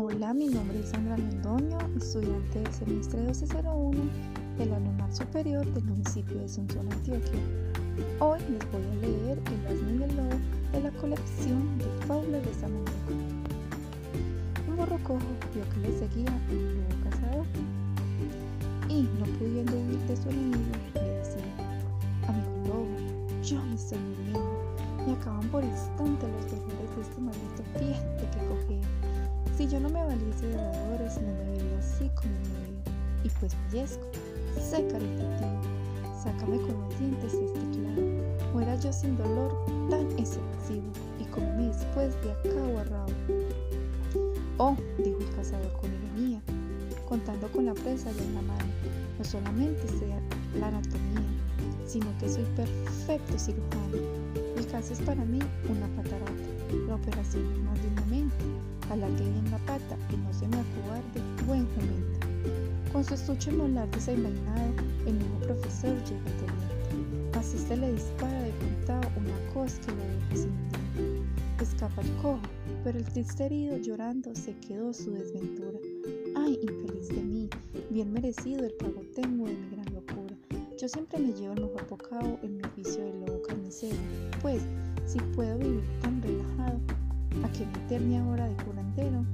[0.00, 3.98] Hola, mi nombre es Sandra Londoño, estudiante del semestre 1201
[4.56, 7.40] de la Normal Superior del municipio de Asunción, Antioquia.
[8.20, 10.38] Hoy les voy a leer El asno y el lobo
[10.70, 12.70] de la colección de fábulas de San
[14.68, 15.18] Un burro cojo
[15.52, 17.46] vio que le seguía un lobo cazador
[18.88, 21.42] y, no pudiendo huir de su enemigo, le decía,
[22.28, 24.58] amigo lobo, yo me estoy muriendo
[25.08, 27.47] y acaban por instante los dolores de este cogea
[29.68, 33.24] yo no me valiese de dadores, no me vería así como me veo.
[33.24, 34.06] Y pues fallezco.
[34.54, 35.60] Sé caritativo.
[36.22, 38.02] Sácame con los dientes este claro.
[38.52, 39.54] Muera yo sin dolor
[39.90, 43.12] tan excesivo y come después de acabo a rabo.
[44.56, 46.40] Oh, dijo el cazador con ironía,
[47.06, 48.64] contando con la presa ya en la mano.
[49.18, 50.08] No solamente sé
[50.58, 51.28] la anatomía,
[51.86, 53.98] sino que soy perfecto cirujano.
[54.56, 56.32] El caso es para mí una patarata.
[56.88, 58.27] La operación más de un momento
[58.88, 62.26] que bien la pata y no se me acobarde, buen jumento.
[62.90, 64.72] Con su estuche molar desenvainado,
[65.06, 67.38] el nuevo profesor llega teniente.
[67.38, 71.28] Así se le dispara de contado una cosa que lo deja sin.
[71.60, 72.40] Escapa el cojo,
[72.82, 75.78] pero el triste herido llorando se quedó su desventura.
[76.34, 77.50] Ay, infeliz de mí,
[77.90, 80.34] bien merecido el pago tengo de mi gran locura.
[80.80, 83.96] Yo siempre me llevo el mejor bocado en mi oficio de lobo carnicero,
[84.40, 84.62] pues
[85.04, 86.77] si puedo vivir tan relajado,
[87.44, 89.24] ¿A qué meterme ahora de curandero?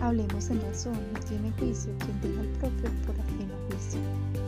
[0.00, 4.43] Hablemos en razón, no tiene juicio quien deja el propio por ajeno juicio.